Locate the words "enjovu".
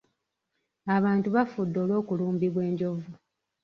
2.69-3.11